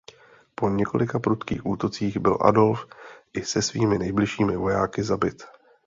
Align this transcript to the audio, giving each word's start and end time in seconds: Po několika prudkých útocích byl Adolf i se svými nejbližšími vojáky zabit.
Po 0.55 0.69
několika 0.69 1.19
prudkých 1.19 1.65
útocích 1.65 2.17
byl 2.17 2.37
Adolf 2.41 2.87
i 3.33 3.41
se 3.45 3.61
svými 3.61 3.97
nejbližšími 3.97 4.55
vojáky 4.57 5.03
zabit. 5.03 5.43